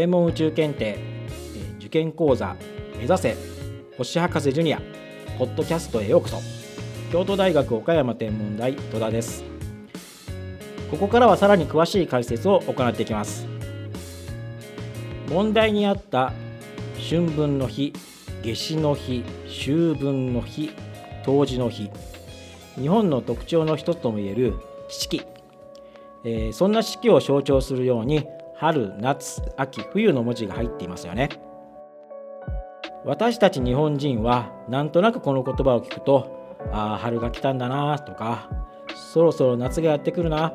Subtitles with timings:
[0.00, 0.96] 天文宇宙検定
[1.78, 2.56] 受験講座
[2.96, 3.36] 目指せ
[3.98, 4.80] 星博士ジュニア
[5.38, 6.38] ポッドキャストへようこそ。
[7.12, 9.44] 京都大学岡山天文台戸田です。
[10.90, 13.46] ここからはさらに詳しい解説を行っていきます。
[15.28, 16.32] 問題にあった
[17.10, 17.92] 春分の日
[18.42, 20.70] 夏至の日秋分の日
[21.26, 21.90] 冬至の日
[22.76, 24.54] 日本の特徴の一つともいえる
[24.88, 25.26] 四季、
[26.24, 28.26] えー、そんな四季を象徴するように
[28.60, 31.30] 春夏秋冬の文字が入っていますよね。
[33.06, 38.50] 私たち日本人はなんとなくこの言葉を聞くとああ春が来たんだなとか
[38.94, 40.52] そろそろ夏がやってくるな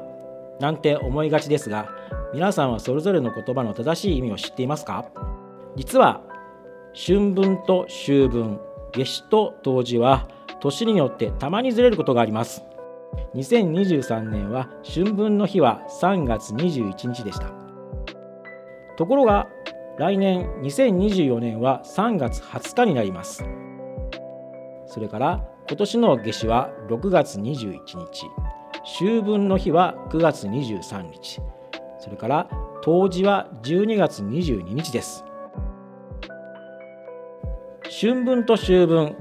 [0.59, 1.89] なんて思いがちですが
[2.31, 5.05] 皆さんはそれぞれの言葉の正しい意味を知っていますか？
[5.75, 6.21] 実は
[6.93, 8.59] 春分と秋分
[8.93, 10.27] 夏至と冬至は
[10.59, 12.61] 年によってたまにずれることがあります。
[13.33, 17.64] 2023年は春分の日は3月21日でした。
[18.97, 19.49] ところが
[19.97, 23.45] 来年2024年は3月20日になります。
[24.87, 28.25] それから今年の夏至は6月21日。
[28.83, 31.41] 秋分の日は9月23日。
[31.99, 32.49] それから
[32.83, 35.23] 冬至は12月22日です。
[37.99, 39.15] 春分と秋分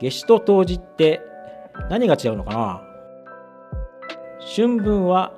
[0.00, 1.20] 夏至と冬至って
[1.90, 2.82] 何が違うのかな？
[4.56, 5.32] 春分は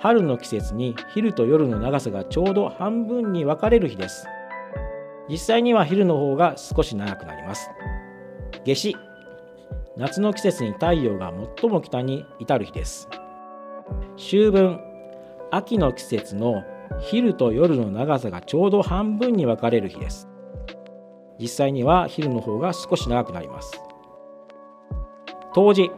[0.00, 4.26] 春の季節に昼と夜の長さがちょうど半分に分かれる日です。
[5.28, 7.68] 実際には昼の方が少し長くなります。
[8.64, 8.96] 夏至。
[9.96, 13.08] 夏の季節に太陽が最も北に至る日です。
[14.16, 14.80] 秋分。
[15.50, 16.62] 秋の季節の
[17.00, 20.28] 昼と夜の長さがちょうど半分に分かれる日です。
[21.40, 23.80] 実際には昼の方が少し長くなります。
[25.54, 25.90] 冬至。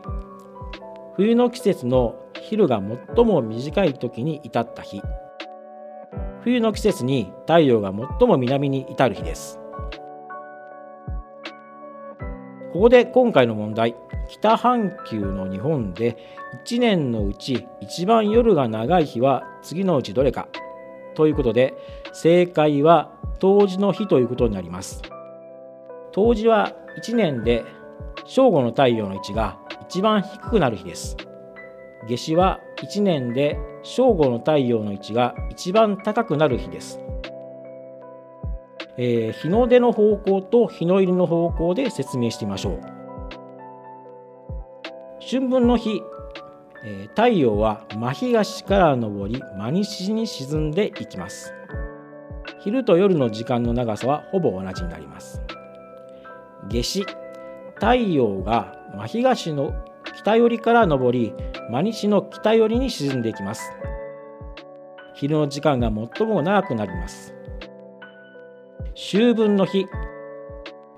[1.17, 2.83] 冬の季節の昼が
[3.17, 5.03] 最も短い時に至った日。
[6.43, 9.61] 冬の季節に太陽が最も南に至る日です。
[12.73, 13.95] ここで今回の問題。
[14.29, 16.17] 北半球の日本で
[16.65, 20.49] 1年のうち一番夜が長い日は次のうちどれか。
[21.15, 21.75] ということで
[22.13, 25.03] 正解は冬至の日ということになります。
[26.13, 26.73] 冬至は
[27.03, 27.65] 1年で
[28.25, 31.17] 正午の太陽の位置が一番低くなる日です。
[32.09, 37.01] 夏至は1年で正午の太陽の位置が一番高くなる日です、
[38.97, 42.81] えー、日の出の方向と日の入りの方向で説明してみましょう。
[45.31, 46.03] 春分の日、
[46.85, 51.55] えー、太陽は真東から昇り真西に沈んでいきます。
[52.59, 55.41] 昼と夜の時間の長さはほぼ同じになります。
[56.69, 57.07] 夏至
[57.77, 59.73] 太陽が真東の
[60.17, 61.33] 北寄りから昇り
[61.71, 63.71] 真西の北寄りに沈んでいきます。
[65.15, 67.33] 昼の時間が最も長くなります。
[68.95, 69.87] 秋分の日。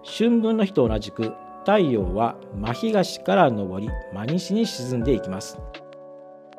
[0.03, 5.59] 春分の日と同じく太陽は真東から昇り真西に沈んでいきます。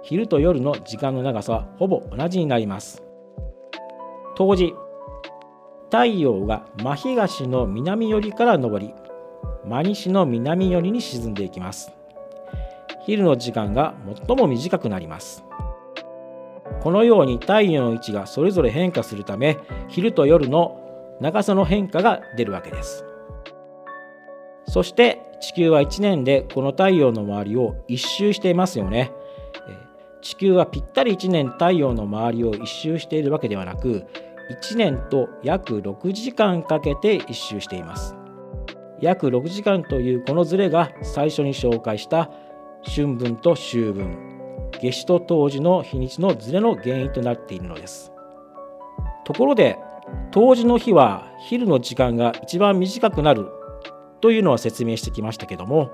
[0.03, 3.01] 昼と夜の時間の長さはほぼ同じになります。
[4.35, 4.75] 冬至。
[5.85, 8.93] 太陽が真東の南寄りから昇り
[9.65, 12.02] 真西の南寄りに沈んでいきます。
[13.05, 13.95] 昼の時間が
[14.27, 15.43] 最も短くなります。
[16.81, 20.79] このように太陽の位置がそれぞれ変化するため昼と夜の
[21.21, 23.05] 長さの変化が出るわけです。
[24.65, 29.11] そして地球は1年でこの太陽の周りを1周していますよね。
[30.21, 34.05] 地球はぴったり1年太陽の周りを1周しているわけではなく
[34.61, 38.15] 1年と約6時間かけて1周しています。
[39.01, 42.31] 約6時間というこのズレが最初に紹介した
[42.83, 44.17] 春分と秋分
[44.81, 48.11] 夏至と冬至の日にちのズレの原因となっているのです。
[49.25, 49.77] ところで
[50.31, 53.47] 冬至の日は昼の時間が一番短くなる
[54.19, 55.91] というのは説明してきましたけども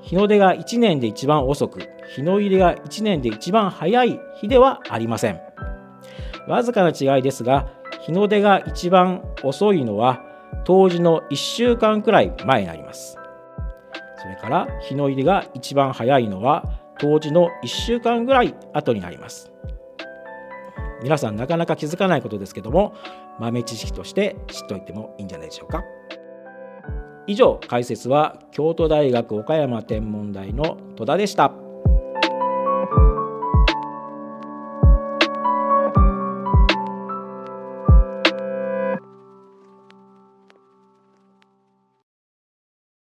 [0.00, 1.80] 日の出が1年で一番遅く
[2.14, 5.40] 日の入りが1年で一番早い日ではありません。
[6.48, 7.68] わずかな違いですが
[8.00, 10.22] 日の出が一番遅いのは
[10.64, 13.17] 冬至の1週間くらい前になります。
[14.20, 16.64] それから日の入りが一番早いのは
[16.98, 19.52] 冬至の1週間ぐらい後になります
[21.02, 22.94] 皆さんなかなか気づかないことですけども
[23.38, 25.84] 豆知識として知っておいてもいいんじゃないでしょうか
[27.28, 31.67] 以上解説は京都大学岡山天文台の戸田でした。